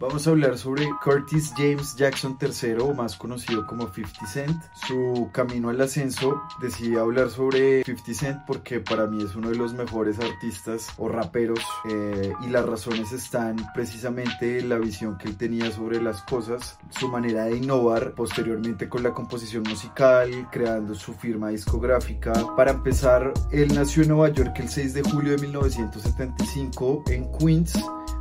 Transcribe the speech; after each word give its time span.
Vamos 0.00 0.26
a 0.26 0.30
hablar 0.30 0.56
sobre 0.56 0.88
Curtis 1.04 1.52
James 1.54 1.94
Jackson 1.94 2.38
III, 2.40 2.94
más 2.96 3.16
conocido 3.16 3.66
como 3.66 3.86
50 3.86 4.26
Cent. 4.26 4.56
Su 4.88 5.28
camino 5.30 5.68
al 5.68 5.78
ascenso, 5.78 6.40
decidí 6.58 6.96
hablar 6.96 7.28
sobre 7.28 7.84
50 7.84 8.14
Cent 8.14 8.38
porque 8.46 8.80
para 8.80 9.06
mí 9.06 9.22
es 9.22 9.34
uno 9.36 9.50
de 9.50 9.56
los 9.56 9.74
mejores 9.74 10.18
artistas 10.18 10.88
o 10.96 11.10
raperos 11.10 11.60
eh, 11.90 12.32
y 12.40 12.48
las 12.48 12.64
razones 12.64 13.12
están 13.12 13.56
precisamente 13.74 14.60
en 14.60 14.70
la 14.70 14.78
visión 14.78 15.18
que 15.18 15.28
él 15.28 15.36
tenía 15.36 15.70
sobre 15.70 16.00
las 16.00 16.22
cosas, 16.22 16.78
su 16.88 17.10
manera 17.10 17.44
de 17.44 17.58
innovar 17.58 18.14
posteriormente 18.14 18.88
con 18.88 19.02
la 19.02 19.12
composición 19.12 19.64
musical, 19.64 20.48
creando 20.50 20.94
su 20.94 21.12
firma 21.12 21.50
discográfica. 21.50 22.32
Para 22.56 22.70
empezar, 22.70 23.34
él 23.52 23.74
nació 23.74 24.04
en 24.04 24.08
Nueva 24.08 24.30
York 24.30 24.54
el 24.60 24.70
6 24.70 24.94
de 24.94 25.02
julio 25.02 25.32
de 25.32 25.38
1975 25.42 27.04
en 27.10 27.30
Queens 27.32 27.78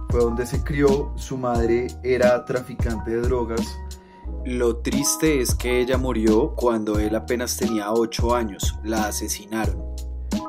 fue 0.09 0.21
donde 0.21 0.45
se 0.45 0.63
crió, 0.63 1.11
su 1.15 1.37
madre 1.37 1.87
era 2.03 2.43
traficante 2.45 3.11
de 3.11 3.21
drogas. 3.21 3.77
Lo 4.45 4.77
triste 4.77 5.41
es 5.41 5.53
que 5.53 5.79
ella 5.79 5.97
murió 5.97 6.55
cuando 6.55 6.99
él 6.99 7.15
apenas 7.15 7.57
tenía 7.57 7.91
8 7.91 8.35
años, 8.35 8.79
la 8.83 9.05
asesinaron. 9.05 9.89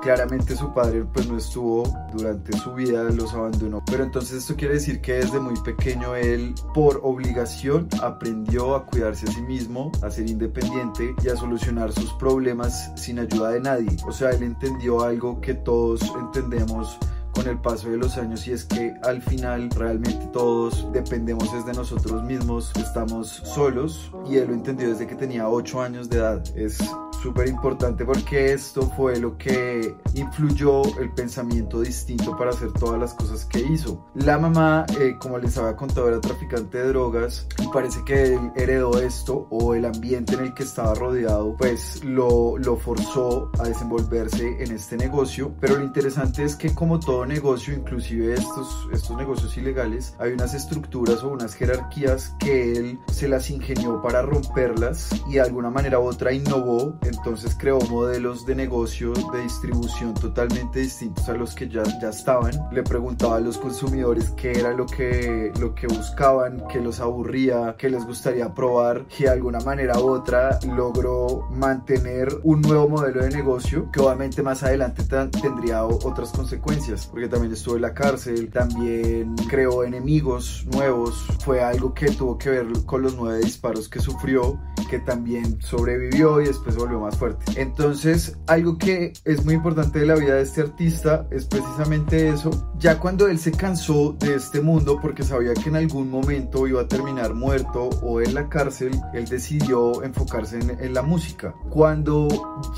Claramente 0.03 0.57
su 0.57 0.73
padre 0.73 1.05
pues 1.13 1.29
no 1.29 1.37
estuvo 1.37 1.83
durante 2.15 2.57
su 2.57 2.73
vida, 2.73 3.03
los 3.05 3.35
abandonó. 3.35 3.83
Pero 3.85 4.05
entonces 4.05 4.39
esto 4.39 4.57
quiere 4.57 4.75
decir 4.75 5.03
que 5.03 5.15
desde 5.15 5.39
muy 5.39 5.55
pequeño 5.61 6.15
él 6.15 6.55
por 6.73 7.01
obligación 7.03 7.87
aprendió 8.03 8.75
a 8.75 8.87
cuidarse 8.87 9.27
a 9.27 9.33
sí 9.33 9.43
mismo, 9.43 9.93
a 10.03 10.11
ser 10.11 10.31
independiente 10.31 11.15
y 11.23 11.29
a 11.29 11.37
solucionar 11.37 11.93
sus 11.93 12.11
problemas 12.15 12.93
sin 12.97 13.19
ayuda 13.19 13.51
de 13.51 13.61
nadie. 13.61 13.95
O 14.07 14.13
sea, 14.13 14.31
él 14.31 14.43
entendió 14.43 15.03
algo 15.03 15.39
que 15.43 15.53
todos 15.53 16.01
entendemos 16.19 16.99
con 17.41 17.49
el 17.49 17.59
paso 17.59 17.89
de 17.89 17.97
los 17.97 18.19
años 18.19 18.47
y 18.47 18.53
es 18.53 18.67
que 18.67 18.95
al 19.03 19.23
final 19.23 19.71
realmente 19.71 20.27
todos 20.27 20.87
dependemos 20.93 21.51
de 21.65 21.73
nosotros 21.73 22.23
mismos, 22.23 22.71
estamos 22.77 23.29
solos 23.29 24.13
y 24.29 24.37
él 24.37 24.49
lo 24.49 24.55
entendió 24.55 24.91
desde 24.91 25.07
que 25.07 25.15
tenía 25.15 25.49
8 25.49 25.81
años 25.81 26.11
de 26.11 26.19
edad. 26.19 26.43
Es 26.55 26.79
súper 27.23 27.49
importante 27.49 28.05
porque 28.05 28.53
esto 28.53 28.83
fue 28.97 29.19
lo 29.19 29.37
que 29.37 29.95
influyó 30.15 30.83
el 30.99 31.11
pensamiento 31.13 31.81
distinto 31.81 32.37
para 32.37 32.51
hacer 32.51 32.73
todas 32.73 32.99
las 32.99 33.15
cosas 33.15 33.45
que 33.45 33.61
hizo. 33.61 34.07
La 34.15 34.39
mamá, 34.39 34.87
eh, 34.99 35.17
como 35.21 35.39
les 35.39 35.57
había 35.59 35.77
contado, 35.77 36.09
era 36.09 36.21
traficante 36.21 36.79
de 36.79 36.89
drogas 36.89 37.47
y 37.59 37.67
parece 37.69 38.03
que 38.05 38.35
él 38.35 38.53
heredó 38.57 38.99
esto 39.01 39.47
o 39.51 39.75
el 39.75 39.85
ambiente 39.85 40.35
en 40.35 40.41
el 40.41 40.55
que 40.55 40.63
estaba 40.63 40.95
rodeado 40.95 41.57
pues 41.57 42.03
lo, 42.05 42.57
lo 42.59 42.77
forzó 42.77 43.51
a 43.59 43.65
desenvolverse 43.65 44.63
en 44.63 44.73
este 44.73 44.97
negocio. 44.97 45.53
Pero 45.61 45.77
lo 45.77 45.85
interesante 45.85 46.45
es 46.45 46.57
que 46.57 46.75
como 46.75 47.01
todo 47.01 47.27
negocio, 47.27 47.75
inclusive 47.75 48.35
estos, 48.35 48.89
estos 48.93 49.17
negocios 49.17 49.57
ilegales, 49.57 50.15
hay 50.19 50.33
unas 50.33 50.55
estructuras 50.55 51.23
o 51.23 51.29
unas 51.29 51.55
jerarquías 51.55 52.35
que 52.39 52.73
él 52.73 52.99
se 53.13 53.29
las 53.29 53.51
ingenió 53.51 54.01
para 54.03 54.23
romperlas 54.23 55.11
y 55.29 55.35
de 55.35 55.41
alguna 55.41 55.71
manera 55.71 55.99
u 55.99 56.05
otra 56.05 56.33
innovó 56.33 56.99
entonces 57.11 57.57
creó 57.59 57.79
modelos 57.91 58.47
de 58.47 58.55
negocio 58.55 59.13
de 59.33 59.43
distribución 59.43 60.15
totalmente 60.15 60.81
distintos 60.81 61.29
a 61.29 61.35
los 61.35 61.55
que 61.55 61.69
ya, 61.69 61.83
ya 62.01 62.11
estaban. 62.11 62.53
Le 62.73 62.83
preguntaba 62.83 63.37
a 63.37 63.41
los 63.41 63.59
consumidores 63.59 64.31
qué 64.37 64.53
era 64.53 64.73
lo 64.73 64.87
que, 64.87 65.53
lo 65.61 65.75
que 65.75 65.87
buscaban, 65.87 66.65
qué 66.69 66.81
los 66.81 67.01
aburría, 67.01 67.75
qué 67.79 67.91
les 67.91 68.05
gustaría 68.07 68.53
probar 68.55 69.05
y 69.19 69.25
de 69.25 69.31
alguna 69.31 69.61
manera 69.61 69.99
u 69.99 70.11
otra 70.11 70.59
logró 70.77 71.49
mantener 71.51 72.29
un 72.43 72.61
nuevo 72.61 72.89
modelo 72.89 73.23
de 73.23 73.31
negocio 73.31 73.91
que 73.93 74.01
obviamente 74.01 74.43
más 74.43 74.63
adelante 74.63 75.03
tendría 75.05 75.85
otras 75.85 76.31
consecuencias 76.31 77.07
porque 77.07 77.29
también 77.29 77.53
estuvo 77.53 77.77
en 77.77 77.83
la 77.83 77.95
cárcel, 77.95 78.51
también 78.51 79.35
creó 79.49 79.85
enemigos 79.85 80.67
nuevos, 80.73 81.27
fue 81.45 81.63
algo 81.63 81.93
que 81.95 82.11
tuvo 82.11 82.39
que 82.39 82.51
ver 82.51 82.67
con 82.87 83.03
los 83.03 83.17
nueve 83.17 83.41
disparos 83.41 83.89
que 83.89 84.01
sufrió, 84.01 84.59
que 84.89 84.99
también 85.01 85.61
sobrevivió 85.61 86.41
y 86.41 86.47
después 86.47 86.77
volvió 86.77 87.00
más 87.01 87.17
fuerte. 87.17 87.61
Entonces, 87.61 88.39
algo 88.47 88.79
que 88.79 89.13
es 89.25 89.45
muy 89.45 89.55
importante 89.55 90.01
de 90.01 90.07
la 90.07 90.15
vida 90.15 90.35
de 90.35 90.43
este 90.43 90.63
artista 90.63 91.27
es 91.31 91.47
precisamente 91.47 92.29
eso. 92.29 92.51
Ya 92.79 92.99
cuando 92.99 93.29
él 93.29 93.39
se 93.39 93.53
cansó 93.53 94.15
de 94.19 94.35
este 94.35 94.61
mundo 94.61 94.99
porque 95.01 95.23
sabía 95.23 95.55
que 95.55 95.69
en 95.69 95.77
algún 95.77 96.11
momento 96.11 96.67
iba 96.67 96.83
a 96.83 96.89
terminar 96.89 97.35
muerto 97.35 97.91
o 98.03 98.21
en 98.21 98.35
la 98.35 98.49
cárcel, 98.49 98.99
él 99.13 99.27
decidió 99.27 100.03
enfocarse 100.03 100.59
en, 100.59 100.71
en 100.71 100.95
la 100.95 101.03
música. 101.03 101.55
Cuando 101.69 102.29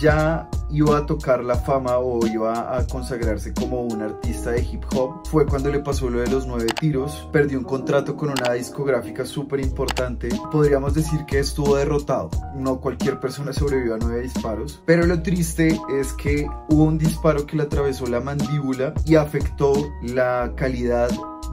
ya 0.00 0.48
iba 0.70 0.98
a 0.98 1.06
tocar 1.06 1.44
la 1.44 1.56
fama 1.56 1.98
o 1.98 2.26
iba 2.26 2.76
a 2.76 2.86
consagrarse 2.86 3.52
como 3.52 3.82
un 3.82 4.02
artista 4.02 4.50
de 4.50 4.62
hip 4.62 4.82
hop, 4.94 5.26
fue 5.28 5.46
cuando 5.46 5.70
le 5.70 5.80
pasó 5.80 6.08
lo 6.08 6.20
de 6.20 6.28
los 6.28 6.46
nueve 6.46 6.66
tiros, 6.80 7.28
perdió 7.32 7.58
un 7.58 7.64
contrato 7.64 8.16
con 8.16 8.30
una 8.30 8.52
discográfica 8.52 9.24
súper 9.24 9.60
importante. 9.60 10.28
Podríamos 10.50 10.94
decir 10.94 11.24
que 11.26 11.38
estuvo 11.38 11.76
derrotado. 11.76 12.30
No 12.54 12.80
cualquier 12.80 13.20
persona 13.20 13.52
sobrevivió 13.52 13.94
a 13.94 13.98
nueve 13.98 14.11
disparos. 14.20 14.82
Pero 14.86 15.06
lo 15.06 15.22
triste 15.22 15.78
es 15.98 16.12
que 16.14 16.46
hubo 16.68 16.84
un 16.84 16.98
disparo 16.98 17.46
que 17.46 17.56
le 17.56 17.64
atravesó 17.64 18.06
la 18.06 18.20
mandíbula 18.20 18.94
y 19.04 19.16
afectó 19.16 19.72
la 20.02 20.52
calidad 20.56 21.10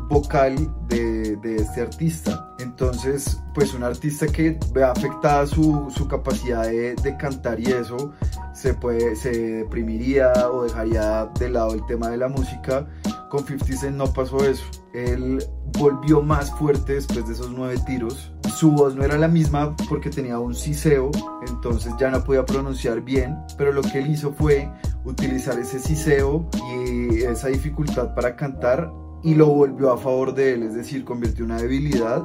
vocal 0.10 0.56
de, 0.88 1.38
este 1.56 1.82
artista. 1.82 2.56
Entonces, 2.60 3.40
pues 3.54 3.74
un 3.74 3.84
artista 3.84 4.28
que 4.28 4.60
ve 4.74 4.84
afectada 4.84 5.46
su, 5.46 5.88
su 5.96 6.08
capacidad 6.08 6.64
de, 6.64 6.96
de, 6.96 7.18
cantar 7.18 7.60
y 7.60 7.66
eso, 7.66 8.14
se, 8.54 8.74
puede, 8.74 9.16
se 9.16 9.32
deprimiría 9.32 10.34
o 10.52 10.64
dejaría 10.64 11.30
de 11.40 11.50
lado 11.50 11.74
el 11.74 11.86
tema 11.86 12.10
de 12.10 12.18
la 12.18 12.28
música. 12.28 12.88
Con 13.30 13.46
50 13.46 13.78
Cent 13.78 13.96
no 13.96 14.12
pasó 14.12 14.44
eso. 14.44 14.66
Él 14.94 15.44
volvió 15.78 16.22
más 16.22 16.52
fuerte 16.52 16.94
después 16.94 17.28
de 17.28 17.34
esos 17.34 17.52
nueve 17.52 17.76
tiros. 17.86 18.32
Su 18.50 18.72
voz 18.72 18.96
no 18.96 19.04
era 19.04 19.18
la 19.18 19.28
misma 19.28 19.76
porque 19.88 20.10
tenía 20.10 20.40
un 20.40 20.54
siseo, 20.54 21.12
entonces 21.48 21.94
ya 21.98 22.10
no 22.12 22.24
podía 22.24 22.46
pronunciar 22.46 23.02
bien, 23.02 23.38
pero 23.58 23.72
lo 23.72 23.82
que 23.82 24.00
él 24.00 24.10
hizo 24.10 24.34
fue 24.34 24.70
utilizar 25.06 25.58
ese 25.58 25.80
siseo 25.80 26.50
y 26.74 27.22
esa 27.22 27.48
dificultad 27.48 28.14
para 28.16 28.36
cantar 28.36 28.92
y 29.24 29.36
lo 29.36 29.48
volvió 29.48 29.92
a 29.92 29.98
favor 29.98 30.34
de 30.34 30.54
él, 30.54 30.64
es 30.64 30.74
decir, 30.74 31.04
convirtió 31.04 31.46
una 31.46 31.58
debilidad 31.58 32.24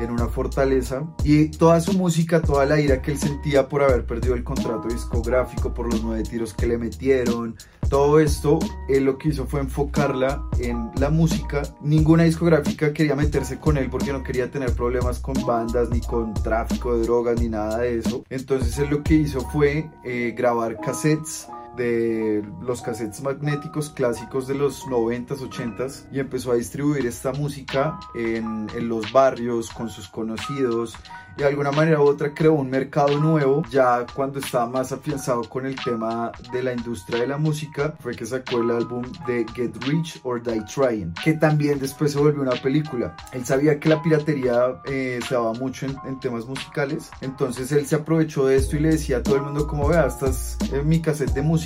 en 0.00 0.10
una 0.10 0.26
fortaleza 0.28 1.04
y 1.22 1.48
toda 1.48 1.80
su 1.80 1.92
música, 1.92 2.42
toda 2.42 2.66
la 2.66 2.80
ira 2.80 3.00
que 3.00 3.12
él 3.12 3.18
sentía 3.18 3.68
por 3.68 3.82
haber 3.82 4.06
perdido 4.06 4.34
el 4.34 4.44
contrato 4.44 4.88
discográfico, 4.88 5.72
por 5.72 5.92
los 5.92 6.02
nueve 6.02 6.22
tiros 6.24 6.52
que 6.54 6.66
le 6.66 6.78
metieron, 6.78 7.56
todo 7.88 8.18
esto, 8.18 8.58
él 8.88 9.04
lo 9.04 9.18
que 9.18 9.28
hizo 9.28 9.46
fue 9.46 9.60
enfocarla 9.60 10.42
en 10.58 10.90
la 10.98 11.10
música. 11.10 11.62
Ninguna 11.80 12.24
discográfica 12.24 12.92
quería 12.92 13.14
meterse 13.14 13.58
con 13.58 13.76
él 13.76 13.88
porque 13.90 14.12
no 14.12 14.22
quería 14.22 14.50
tener 14.50 14.72
problemas 14.72 15.20
con 15.20 15.34
bandas, 15.46 15.90
ni 15.90 16.00
con 16.00 16.34
tráfico 16.34 16.96
de 16.96 17.04
drogas, 17.04 17.40
ni 17.40 17.48
nada 17.48 17.78
de 17.78 17.98
eso. 17.98 18.24
Entonces 18.30 18.78
él 18.78 18.88
lo 18.90 19.02
que 19.02 19.14
hizo 19.14 19.40
fue 19.50 19.90
eh, 20.04 20.34
grabar 20.36 20.80
cassettes 20.80 21.46
de 21.76 22.44
los 22.60 22.82
cassettes 22.82 23.22
magnéticos 23.22 23.90
clásicos 23.90 24.46
de 24.46 24.54
los 24.54 24.84
90s, 24.86 25.38
80s 25.38 26.06
y 26.12 26.20
empezó 26.20 26.52
a 26.52 26.54
distribuir 26.54 27.06
esta 27.06 27.32
música 27.32 27.98
en, 28.14 28.68
en 28.74 28.88
los 28.88 29.12
barrios 29.12 29.70
con 29.70 29.88
sus 29.88 30.08
conocidos 30.08 30.96
y 31.36 31.42
de 31.42 31.48
alguna 31.48 31.72
manera 31.72 32.00
u 32.00 32.04
otra 32.04 32.32
creó 32.32 32.54
un 32.54 32.70
mercado 32.70 33.18
nuevo. 33.18 33.62
Ya 33.70 34.06
cuando 34.14 34.38
estaba 34.38 34.66
más 34.66 34.92
afianzado 34.92 35.42
con 35.42 35.66
el 35.66 35.74
tema 35.76 36.30
de 36.52 36.62
la 36.62 36.72
industria 36.72 37.20
de 37.20 37.26
la 37.26 37.38
música 37.38 37.94
fue 38.00 38.14
que 38.14 38.24
sacó 38.24 38.60
el 38.60 38.70
álbum 38.70 39.04
de 39.26 39.44
Get 39.54 39.76
Rich 39.84 40.20
or 40.22 40.42
Die 40.42 40.62
Trying 40.72 41.14
que 41.24 41.34
también 41.34 41.78
después 41.78 42.12
se 42.12 42.18
volvió 42.18 42.42
una 42.42 42.52
película. 42.62 43.16
Él 43.32 43.44
sabía 43.44 43.80
que 43.80 43.88
la 43.88 44.02
piratería 44.02 44.80
eh, 44.84 45.20
se 45.26 45.34
daba 45.34 45.52
mucho 45.54 45.86
en, 45.86 45.96
en, 46.06 46.20
temas 46.20 46.46
musicales 46.46 47.10
entonces 47.20 47.70
él 47.72 47.86
se 47.86 47.96
aprovechó 47.96 48.46
de 48.46 48.56
esto 48.56 48.76
y 48.76 48.80
le 48.80 48.90
decía 48.90 49.18
a 49.18 49.22
todo 49.22 49.36
el 49.36 49.42
mundo 49.42 49.66
como 49.66 49.88
vea 49.88 50.06
estás 50.06 50.56
en 50.72 50.88
mi 50.88 51.02
cassette 51.02 51.32
de 51.32 51.42
música 51.42 51.63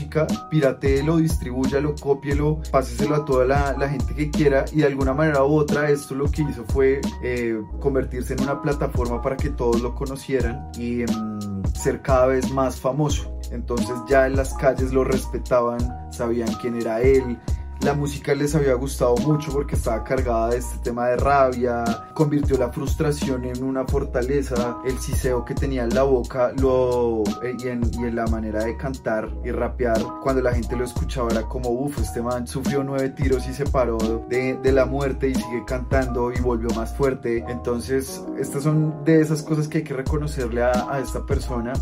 pirateelo, 0.51 1.17
distribúyalo, 1.17 1.95
cópielo 2.01 2.61
páseselo 2.71 3.17
a 3.17 3.25
toda 3.25 3.45
la, 3.45 3.89
gente 3.89 4.15
que 4.15 4.31
quiera 4.31 4.65
y 4.73 4.79
de 4.79 4.87
alguna 4.87 5.15
manera 5.15 5.45
u 5.45 5.55
otra 5.55 5.91
esto 5.91 6.15
lo 6.15 6.31
que 6.31 6.43
hizo 6.43 6.65
fue 6.67 7.01
eh, 7.23 7.59
convertirse 7.81 8.35
en 8.35 8.43
una 8.43 8.61
plataforma 8.61 9.23
para 9.23 9.37
que 9.37 9.51
todos 9.51 9.81
lo 9.81 9.95
conocieran 9.95 10.71
y 10.77 11.05
um, 11.05 11.63
ser 11.75 12.03
cada 12.03 12.27
vez 12.27 12.51
más 12.51 12.79
famoso. 12.79 13.35
Entonces 13.51 13.97
ya 14.09 14.27
en 14.27 14.37
las 14.37 14.53
calles 14.55 14.93
lo 14.93 15.05
respetaban, 15.05 15.79
sabían 16.13 16.53
quién 16.61 16.77
era 16.77 17.01
él, 17.01 17.39
la 17.81 17.95
música 17.95 18.35
les 18.35 18.55
había 18.55 18.75
gustado 18.75 19.17
mucho 19.19 19.53
porque 19.53 19.77
estaba 19.77 20.03
cargada 20.03 20.51
de 20.51 20.59
este 20.59 20.79
tema 20.79 21.09
de 21.09 21.17
rabia, 21.17 21.85
convirtió 22.15 22.59
la 22.59 22.71
frustración 22.73 23.45
en 23.45 23.63
una 23.63 23.85
fortaleza, 23.85 24.79
el 24.85 24.99
siseo 24.99 25.45
que 25.45 25.55
tenía 25.55 25.85
en 25.85 25.95
la 25.95 26.03
boca 26.03 26.53
lo, 26.61 27.23
eh, 27.43 27.57
y, 27.59 27.69
en, 27.69 28.17
la 28.17 28.27
manera 28.27 28.65
de 28.65 28.77
cantar 28.77 29.31
y 29.45 29.51
rapear, 29.51 30.03
cuando 30.23 30.43
la 30.43 30.53
gente 30.53 30.77
lo 30.77 30.85
escuchaba 30.85 31.31
era 31.31 31.43
como, 31.43 31.71
uff, 31.71 31.99
este 31.99 32.21
man 32.21 32.47
sufrió 32.47 32.83
nueve 32.83 33.11
tiros 33.11 33.47
y 33.49 33.55
se 33.55 33.65
paró 33.65 33.99
de, 34.29 34.59
la 34.73 34.85
muerte 34.85 35.29
y 35.29 35.35
sigue 35.35 35.65
cantando 35.67 36.31
y 36.33 36.39
volvió 36.41 36.69
más 36.77 36.95
fuerte. 36.95 37.45
Entonces, 37.49 38.23
estas 38.39 38.65
son 38.65 39.03
de 39.05 39.21
esas 39.21 39.43
cosas 39.43 39.67
que 39.67 39.79
hay 39.79 39.85
que 39.85 39.95
reconocerle 39.95 40.63
a 40.63 41.01
esta 41.03 41.25
persona 41.25 41.73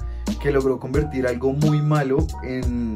que 0.40 0.52
logró 0.52 0.78
convertir 0.78 1.26
algo 1.26 1.52
muy 1.52 1.82
malo 1.82 2.19
en 2.44 2.94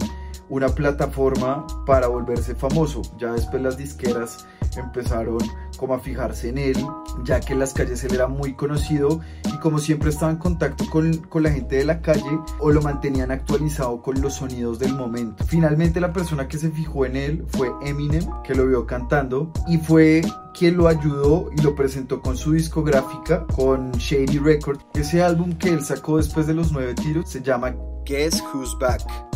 una 0.50 0.68
plataforma 0.68 1.66
para 1.86 2.08
volverse 2.08 2.54
famoso. 2.54 3.00
Ya 3.18 3.32
después 3.32 3.62
las 3.62 3.78
disqueras 3.78 4.46
empezaron 4.76 5.38
como 5.76 5.94
a 5.94 5.98
fijarse 5.98 6.50
en 6.50 6.58
él, 6.58 6.86
ya 7.24 7.40
que 7.40 7.54
en 7.54 7.60
las 7.60 7.72
calles 7.72 8.04
él 8.04 8.14
era 8.14 8.26
muy 8.26 8.54
conocido 8.54 9.20
y 9.52 9.58
como 9.58 9.78
siempre 9.78 10.10
estaba 10.10 10.30
en 10.30 10.38
contacto 10.38 10.84
con, 10.90 11.14
con, 11.14 11.42
la 11.42 11.50
gente 11.50 11.76
de 11.76 11.84
la 11.84 12.02
calle 12.02 12.38
o 12.58 12.70
lo 12.70 12.82
mantenían 12.82 13.30
actualizado 13.30 14.02
con 14.02 14.20
los 14.20 14.34
sonidos 14.34 14.78
del 14.78 14.94
momento. 14.94 15.44
Finalmente 15.44 16.00
la 16.00 16.12
persona 16.12 16.48
que 16.48 16.58
se 16.58 16.70
fijó 16.70 17.06
en 17.06 17.16
él 17.16 17.44
fue 17.48 17.70
Eminem, 17.82 18.24
que 18.44 18.54
lo 18.54 18.66
vio 18.66 18.86
cantando 18.86 19.50
y 19.66 19.78
fue 19.78 20.22
quien 20.52 20.76
lo 20.76 20.88
ayudó 20.88 21.50
y 21.56 21.62
lo 21.62 21.74
presentó 21.74 22.20
con 22.20 22.36
su 22.36 22.52
discográfica, 22.52 23.46
con 23.46 23.92
Shady 23.92 24.38
Records. 24.38 24.84
Ese 24.94 25.22
álbum 25.22 25.54
que 25.54 25.70
él 25.70 25.82
sacó 25.82 26.18
después 26.18 26.46
de 26.46 26.54
los 26.54 26.72
nueve 26.72 26.94
tiros 26.94 27.30
se 27.30 27.40
llama 27.40 27.74
Guess 28.04 28.42
Who's 28.52 28.76
Back. 28.78 29.29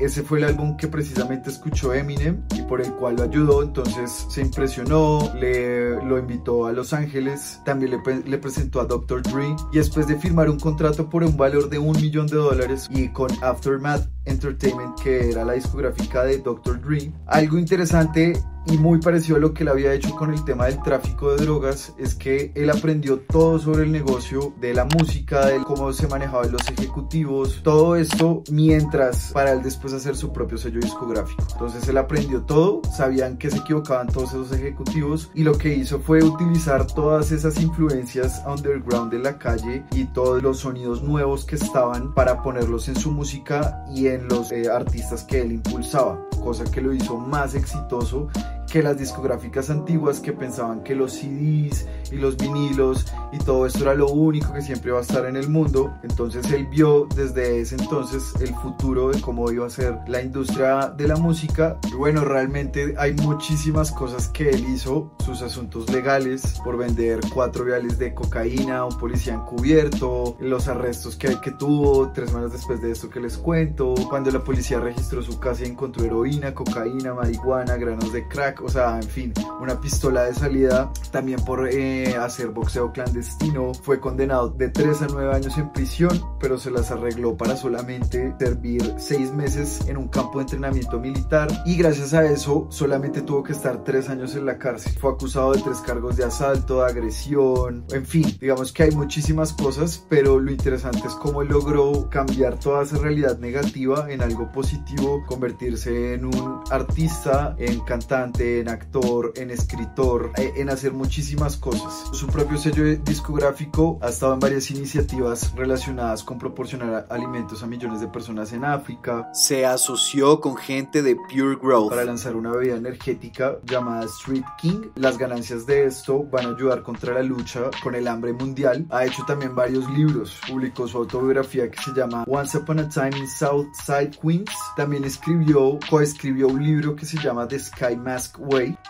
Ese 0.00 0.22
fue 0.22 0.38
el 0.38 0.44
álbum 0.44 0.76
que 0.76 0.88
precisamente 0.88 1.50
escuchó 1.50 1.94
Eminem 1.94 2.42
y 2.56 2.62
por 2.62 2.80
el 2.80 2.92
cual 2.94 3.16
lo 3.16 3.22
ayudó, 3.22 3.62
entonces 3.62 4.26
se 4.28 4.40
impresionó, 4.40 5.32
le, 5.34 6.04
lo 6.04 6.18
invitó 6.18 6.66
a 6.66 6.72
Los 6.72 6.92
Ángeles, 6.92 7.60
también 7.64 7.92
le, 7.92 8.22
le 8.22 8.38
presentó 8.38 8.80
a 8.80 8.84
Dr. 8.84 9.22
Dre 9.22 9.54
y 9.72 9.76
después 9.76 10.06
de 10.06 10.16
firmar 10.16 10.50
un 10.50 10.58
contrato 10.58 11.08
por 11.08 11.22
un 11.22 11.36
valor 11.36 11.68
de 11.68 11.78
un 11.78 11.96
millón 11.96 12.26
de 12.26 12.36
dólares 12.36 12.88
y 12.90 13.08
con 13.08 13.30
Aftermath 13.42 14.13
Entertainment, 14.24 14.98
que 15.00 15.30
era 15.30 15.44
la 15.44 15.54
discográfica 15.54 16.24
de 16.24 16.38
Dr. 16.38 16.80
Dre. 16.80 17.12
Algo 17.26 17.58
interesante 17.58 18.34
y 18.66 18.78
muy 18.78 18.98
parecido 18.98 19.36
a 19.36 19.40
lo 19.40 19.52
que 19.52 19.62
él 19.62 19.68
había 19.68 19.92
hecho 19.92 20.14
con 20.16 20.32
el 20.32 20.42
tema 20.44 20.66
del 20.66 20.82
tráfico 20.82 21.34
de 21.34 21.44
drogas 21.44 21.92
es 21.98 22.14
que 22.14 22.50
él 22.54 22.70
aprendió 22.70 23.18
todo 23.20 23.58
sobre 23.58 23.84
el 23.84 23.92
negocio 23.92 24.54
de 24.60 24.72
la 24.72 24.86
música, 24.86 25.46
de 25.46 25.62
cómo 25.62 25.92
se 25.92 26.08
manejaban 26.08 26.50
los 26.50 26.66
ejecutivos, 26.68 27.60
todo 27.62 27.96
esto 27.96 28.42
mientras 28.50 29.32
para 29.32 29.52
él 29.52 29.62
después 29.62 29.92
hacer 29.92 30.16
su 30.16 30.32
propio 30.32 30.56
sello 30.56 30.80
discográfico. 30.80 31.44
Entonces 31.52 31.86
él 31.88 31.98
aprendió 31.98 32.42
todo, 32.42 32.80
sabían 32.96 33.36
que 33.36 33.50
se 33.50 33.58
equivocaban 33.58 34.08
todos 34.08 34.30
esos 34.30 34.52
ejecutivos 34.52 35.30
y 35.34 35.42
lo 35.42 35.58
que 35.58 35.74
hizo 35.74 36.00
fue 36.00 36.22
utilizar 36.22 36.86
todas 36.86 37.32
esas 37.32 37.60
influencias 37.60 38.42
underground 38.46 39.12
de 39.12 39.18
la 39.18 39.38
calle 39.38 39.84
y 39.92 40.04
todos 40.06 40.42
los 40.42 40.60
sonidos 40.60 41.02
nuevos 41.02 41.44
que 41.44 41.56
estaban 41.56 42.14
para 42.14 42.42
ponerlos 42.42 42.88
en 42.88 42.96
su 42.96 43.10
música 43.10 43.84
y 43.94 44.06
en 44.06 44.13
los 44.18 44.52
eh, 44.52 44.70
artistas 44.70 45.24
que 45.24 45.40
él 45.40 45.52
impulsaba, 45.52 46.18
cosa 46.42 46.64
que 46.64 46.80
lo 46.80 46.92
hizo 46.92 47.16
más 47.16 47.54
exitoso 47.54 48.28
que 48.74 48.82
las 48.82 48.98
discográficas 48.98 49.70
antiguas 49.70 50.18
que 50.18 50.32
pensaban 50.32 50.82
que 50.82 50.96
los 50.96 51.12
CDs 51.12 51.86
y 52.10 52.16
los 52.16 52.36
vinilos 52.36 53.06
y 53.30 53.38
todo 53.38 53.66
esto 53.66 53.84
era 53.84 53.94
lo 53.94 54.08
único 54.08 54.52
que 54.52 54.62
siempre 54.62 54.90
iba 54.90 54.98
a 54.98 55.02
estar 55.02 55.26
en 55.26 55.36
el 55.36 55.48
mundo. 55.48 55.94
Entonces 56.02 56.50
él 56.50 56.66
vio 56.66 57.06
desde 57.14 57.60
ese 57.60 57.76
entonces 57.76 58.32
el 58.40 58.52
futuro 58.56 59.10
de 59.10 59.20
cómo 59.20 59.48
iba 59.52 59.64
a 59.64 59.70
ser 59.70 59.98
la 60.08 60.20
industria 60.20 60.88
de 60.88 61.06
la 61.06 61.14
música. 61.14 61.78
Y 61.88 61.94
bueno, 61.94 62.24
realmente 62.24 62.96
hay 62.98 63.12
muchísimas 63.12 63.92
cosas 63.92 64.26
que 64.26 64.50
él 64.50 64.66
hizo, 64.68 65.12
sus 65.24 65.42
asuntos 65.42 65.88
legales 65.92 66.60
por 66.64 66.76
vender 66.76 67.20
cuatro 67.32 67.64
viales 67.64 67.96
de 68.00 68.12
cocaína, 68.12 68.86
un 68.86 68.98
policía 68.98 69.34
encubierto, 69.34 70.36
los 70.40 70.66
arrestos 70.66 71.14
que, 71.14 71.40
que 71.40 71.52
tuvo 71.52 72.10
tres 72.10 72.30
semanas 72.30 72.50
después 72.50 72.82
de 72.82 72.90
esto 72.90 73.08
que 73.08 73.20
les 73.20 73.38
cuento, 73.38 73.94
cuando 74.10 74.32
la 74.32 74.42
policía 74.42 74.80
registró 74.80 75.22
su 75.22 75.38
casa 75.38 75.62
y 75.62 75.66
encontró 75.66 76.04
heroína, 76.04 76.54
cocaína, 76.54 77.14
marihuana, 77.14 77.76
granos 77.76 78.12
de 78.12 78.26
crack 78.26 78.63
o 78.64 78.68
sea, 78.68 78.96
en 78.96 79.08
fin, 79.08 79.32
una 79.60 79.80
pistola 79.80 80.24
de 80.24 80.34
salida, 80.34 80.90
también 81.10 81.44
por 81.44 81.68
eh, 81.68 82.16
hacer 82.16 82.48
boxeo 82.48 82.92
clandestino, 82.92 83.74
fue 83.74 84.00
condenado 84.00 84.48
de 84.48 84.70
3 84.70 85.02
a 85.02 85.06
9 85.08 85.34
años 85.34 85.58
en 85.58 85.70
prisión, 85.72 86.20
pero 86.40 86.58
se 86.58 86.70
las 86.70 86.90
arregló 86.90 87.36
para 87.36 87.56
solamente 87.56 88.34
servir 88.38 88.94
6 88.96 89.32
meses 89.32 89.86
en 89.86 89.96
un 89.96 90.08
campo 90.08 90.38
de 90.38 90.42
entrenamiento 90.42 90.98
militar 90.98 91.48
y 91.66 91.76
gracias 91.76 92.14
a 92.14 92.24
eso 92.24 92.66
solamente 92.70 93.22
tuvo 93.22 93.42
que 93.42 93.52
estar 93.52 93.84
3 93.84 94.08
años 94.08 94.34
en 94.34 94.46
la 94.46 94.58
cárcel. 94.58 94.92
Fue 94.98 95.12
acusado 95.12 95.52
de 95.52 95.60
tres 95.60 95.78
cargos 95.78 96.16
de 96.16 96.24
asalto, 96.24 96.80
de 96.80 96.90
agresión, 96.90 97.84
en 97.92 98.06
fin, 98.06 98.26
digamos 98.40 98.72
que 98.72 98.84
hay 98.84 98.90
muchísimas 98.92 99.52
cosas, 99.52 100.04
pero 100.08 100.40
lo 100.40 100.50
interesante 100.50 101.06
es 101.06 101.14
cómo 101.14 101.42
logró 101.42 102.08
cambiar 102.10 102.58
toda 102.58 102.82
esa 102.82 102.98
realidad 102.98 103.38
negativa 103.38 104.10
en 104.10 104.22
algo 104.22 104.50
positivo, 104.52 105.22
convertirse 105.26 106.14
en 106.14 106.26
un 106.26 106.62
artista, 106.70 107.54
en 107.58 107.80
cantante, 107.80 108.53
en 108.60 108.68
actor, 108.68 109.32
en 109.36 109.50
escritor, 109.50 110.32
eh, 110.36 110.52
en 110.56 110.70
hacer 110.70 110.92
muchísimas 110.92 111.56
cosas. 111.56 112.10
Su 112.12 112.26
propio 112.26 112.58
sello 112.58 112.84
discográfico 112.96 113.98
ha 114.02 114.08
estado 114.08 114.34
en 114.34 114.40
varias 114.40 114.70
iniciativas 114.70 115.54
relacionadas 115.54 116.22
con 116.22 116.38
proporcionar 116.38 117.06
alimentos 117.10 117.62
a 117.62 117.66
millones 117.66 118.00
de 118.00 118.08
personas 118.08 118.52
en 118.52 118.64
África. 118.64 119.30
Se 119.32 119.66
asoció 119.66 120.40
con 120.40 120.56
gente 120.56 121.02
de 121.02 121.16
Pure 121.16 121.56
Growth 121.60 121.90
para 121.90 122.04
lanzar 122.04 122.36
una 122.36 122.50
bebida 122.50 122.76
energética 122.76 123.58
llamada 123.64 124.04
Street 124.06 124.44
King. 124.60 124.90
Las 124.94 125.18
ganancias 125.18 125.66
de 125.66 125.86
esto 125.86 126.24
van 126.24 126.46
a 126.46 126.50
ayudar 126.50 126.82
contra 126.82 127.14
la 127.14 127.22
lucha 127.22 127.70
con 127.82 127.94
el 127.94 128.08
hambre 128.08 128.32
mundial. 128.32 128.86
Ha 128.90 129.04
hecho 129.04 129.24
también 129.26 129.54
varios 129.54 129.88
libros. 129.90 130.38
Publicó 130.48 130.86
su 130.88 130.98
autobiografía 130.98 131.70
que 131.70 131.80
se 131.80 131.92
llama 131.92 132.24
Once 132.26 132.56
Upon 132.56 132.80
a 132.80 132.88
Time 132.88 133.16
in 133.16 133.28
Southside 133.28 134.18
Queens. 134.20 134.50
También 134.76 135.04
escribió, 135.04 135.78
coescribió 135.88 136.48
un 136.48 136.62
libro 136.62 136.96
que 136.96 137.06
se 137.06 137.18
llama 137.18 137.48
The 137.48 137.58
Sky 137.58 137.96
Mask 137.96 138.38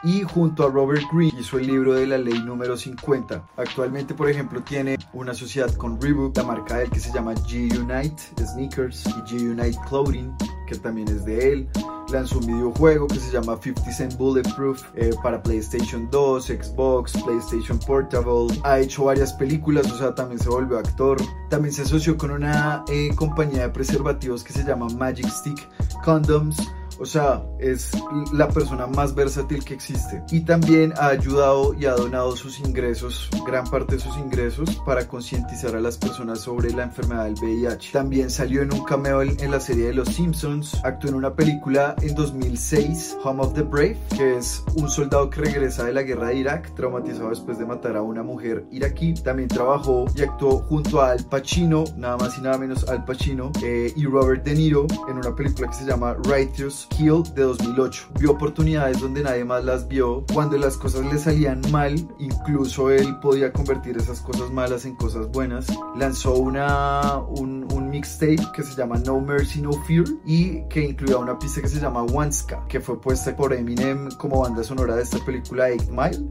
Y 0.02 0.22
junto 0.22 0.66
a 0.66 0.70
Robert 0.70 1.02
Greene 1.12 1.32
hizo 1.38 1.58
el 1.58 1.66
libro 1.66 1.94
de 1.94 2.06
la 2.06 2.18
ley 2.18 2.42
número 2.42 2.76
50. 2.76 3.46
Actualmente, 3.56 4.12
por 4.12 4.28
ejemplo, 4.28 4.60
tiene 4.62 4.98
una 5.12 5.32
sociedad 5.32 5.72
con 5.74 6.00
Reebok, 6.00 6.36
la 6.36 6.42
marca 6.42 6.76
de 6.76 6.84
él 6.84 6.90
que 6.90 7.00
se 7.00 7.12
llama 7.12 7.34
G-Unite 7.34 8.22
Sneakers 8.44 9.06
y 9.06 9.22
G-Unite 9.22 9.78
Clothing, 9.88 10.34
que 10.66 10.76
también 10.76 11.08
es 11.08 11.24
de 11.24 11.52
él. 11.52 11.68
Lanzó 12.12 12.38
un 12.38 12.46
videojuego 12.46 13.06
que 13.06 13.16
se 13.16 13.32
llama 13.32 13.56
50 13.56 13.92
Cent 13.92 14.16
Bulletproof 14.16 14.82
eh, 14.96 15.10
para 15.22 15.42
PlayStation 15.42 16.08
2, 16.10 16.44
Xbox, 16.46 17.12
PlayStation 17.22 17.78
Portable. 17.78 18.48
Ha 18.64 18.80
hecho 18.80 19.04
varias 19.04 19.32
películas, 19.32 19.90
o 19.90 19.96
sea, 19.96 20.14
también 20.14 20.40
se 20.40 20.48
volvió 20.48 20.78
actor. 20.78 21.16
También 21.48 21.72
se 21.72 21.82
asoció 21.82 22.18
con 22.18 22.30
una 22.30 22.84
eh, 22.88 23.10
compañía 23.14 23.62
de 23.62 23.68
preservativos 23.70 24.42
que 24.42 24.52
se 24.52 24.64
llama 24.64 24.88
Magic 24.88 25.28
Stick 25.28 25.68
Condoms 26.04 26.56
o 26.98 27.06
sea, 27.06 27.42
es 27.58 27.90
la 28.32 28.48
persona 28.48 28.86
más 28.86 29.14
versátil 29.14 29.64
que 29.64 29.74
existe. 29.74 30.22
Y 30.30 30.40
también 30.40 30.94
ha 30.96 31.08
ayudado 31.08 31.74
y 31.74 31.86
ha 31.86 31.92
donado 31.92 32.36
sus 32.36 32.60
ingresos, 32.60 33.28
gran 33.46 33.64
parte 33.64 33.96
de 33.96 34.00
sus 34.00 34.16
ingresos, 34.16 34.76
para 34.86 35.06
concientizar 35.08 35.74
a 35.76 35.80
las 35.80 35.96
personas 35.98 36.40
sobre 36.40 36.72
la 36.72 36.84
enfermedad 36.84 37.24
del 37.24 37.34
VIH. 37.34 37.92
También 37.92 38.30
salió 38.30 38.62
en 38.62 38.72
un 38.72 38.84
cameo 38.84 39.22
en 39.22 39.50
la 39.50 39.60
serie 39.60 39.86
de 39.86 39.94
Los 39.94 40.08
Simpsons. 40.08 40.80
Actuó 40.84 41.10
en 41.10 41.16
una 41.16 41.34
película 41.34 41.94
en 42.02 42.14
2006, 42.14 43.18
Home 43.24 43.42
of 43.42 43.54
the 43.54 43.62
Brave, 43.62 43.98
que 44.16 44.36
es 44.36 44.62
un 44.76 44.88
soldado 44.88 45.30
que 45.30 45.40
regresa 45.40 45.84
de 45.84 45.92
la 45.92 46.02
guerra 46.02 46.28
de 46.28 46.36
Irak, 46.36 46.74
traumatizado 46.74 47.30
después 47.30 47.58
de 47.58 47.66
matar 47.66 47.96
a 47.96 48.02
una 48.02 48.22
mujer 48.22 48.64
iraquí. 48.70 49.14
También 49.14 49.48
trabajó 49.48 50.06
y 50.14 50.22
actuó 50.22 50.58
junto 50.60 51.00
a 51.00 51.10
Al 51.10 51.24
Pacino, 51.24 51.84
nada 51.96 52.16
más 52.16 52.38
y 52.38 52.42
nada 52.42 52.58
menos 52.58 52.88
Al 52.88 53.04
Pacino, 53.04 53.52
eh, 53.62 53.92
y 53.94 54.04
Robert 54.04 54.44
De 54.44 54.54
Niro 54.54 54.86
en 55.08 55.16
una 55.16 55.34
película 55.34 55.68
que 55.68 55.74
se 55.74 55.84
llama 55.84 56.16
Righteous 56.24 56.83
Kill 56.86 57.22
de 57.34 57.42
2008. 57.42 58.08
Vio 58.18 58.32
oportunidades 58.32 59.00
donde 59.00 59.22
nadie 59.22 59.44
más 59.44 59.64
las 59.64 59.88
vio. 59.88 60.24
Cuando 60.32 60.56
las 60.58 60.76
cosas 60.76 61.04
le 61.12 61.18
salían 61.18 61.60
mal, 61.70 61.94
incluso 62.18 62.90
él 62.90 63.18
podía 63.20 63.52
convertir 63.52 63.96
esas 63.96 64.20
cosas 64.20 64.50
malas 64.50 64.84
en 64.84 64.96
cosas 64.96 65.30
buenas. 65.30 65.66
Lanzó 65.96 66.34
una, 66.34 67.18
un, 67.18 67.64
mixtape 67.90 68.38
que 68.54 68.62
se 68.62 68.74
llama 68.74 68.96
No 69.04 69.20
Mercy 69.20 69.60
No 69.60 69.72
Fear 69.72 70.04
y 70.24 70.66
que 70.68 70.84
incluía 70.84 71.16
una 71.18 71.38
pista 71.38 71.60
que 71.60 71.68
se 71.68 71.80
llama 71.80 72.02
Wanska, 72.02 72.66
que 72.66 72.80
fue 72.80 73.00
puesta 73.00 73.36
por 73.36 73.52
Eminem 73.52 74.10
como 74.18 74.40
banda 74.40 74.64
sonora 74.64 74.96
de 74.96 75.02
esta 75.02 75.18
película 75.24 75.66
8 75.72 75.86
Mile, 75.90 76.28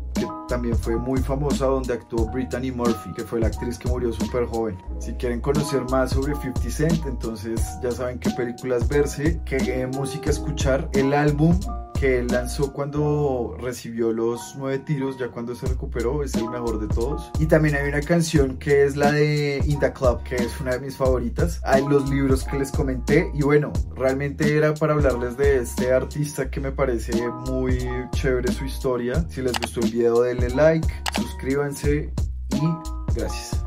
también 0.54 0.78
fue 0.78 0.98
muy 0.98 1.20
famosa 1.20 1.66
donde 1.66 1.94
actuó 1.94 2.28
Brittany 2.28 2.72
Murphy, 2.72 3.12
que 3.14 3.24
fue 3.24 3.40
la 3.40 3.48
actriz 3.48 3.80
que 3.80 3.88
murió 3.88 4.14
súper 4.14 4.46
joven. 4.46 4.78
Si 5.00 5.14
quieren 5.14 5.42
conocer 5.42 5.82
más 5.90 6.12
sobre 6.12 6.36
50 6.36 6.70
Cent, 6.70 7.08
entonces 7.08 7.60
ya 7.82 7.90
saben 7.90 8.20
qué 8.20 8.30
películas 8.38 8.88
verse, 8.88 9.42
qué 9.46 9.88
música 9.88 10.30
escuchar. 10.30 10.88
El 10.94 11.12
álbum 11.12 11.60
que 12.04 12.22
lanzó 12.22 12.74
cuando 12.74 13.56
recibió 13.62 14.12
los 14.12 14.56
nueve 14.58 14.80
tiros, 14.80 15.18
ya 15.18 15.30
cuando 15.30 15.56
se 15.56 15.68
recuperó, 15.68 16.22
es 16.22 16.36
el 16.36 16.50
mejor 16.50 16.86
de 16.86 16.94
todos. 16.94 17.32
Y 17.40 17.46
también 17.46 17.76
hay 17.76 17.88
una 17.88 18.02
canción 18.02 18.58
que 18.58 18.84
es 18.84 18.98
la 18.98 19.10
de 19.14 19.64
In 19.66 19.80
Club, 19.80 20.22
que 20.24 20.36
es 20.36 20.60
una 20.60 20.74
de 20.74 20.82
mis 20.82 20.98
favoritas. 20.98 21.62
Hay 21.64 21.82
los 21.88 22.10
libros 22.10 22.44
que 22.44 22.60
les 22.60 22.74
comenté 22.74 23.32
y 23.34 23.42
bueno, 23.44 23.72
realmente 23.96 24.58
era 24.58 24.74
para 24.74 24.96
hablarles 24.96 25.38
de 25.38 25.60
este 25.60 25.94
artista 25.94 26.52
que 26.52 26.60
me 26.60 26.74
parece 26.74 27.14
muy 27.48 27.80
chévere 28.12 28.52
su 28.52 28.66
historia. 28.66 29.26
Si 29.30 29.42
les 29.42 29.58
gustó 29.58 29.80
el 29.80 29.90
video 29.90 30.24
denle 30.24 30.50
like, 30.50 30.88
suscríbanse 31.16 32.12
y 32.52 33.16
gracias. 33.16 33.64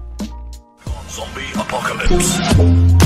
Zombie 1.09 1.53
Apocalypse. 1.55 3.06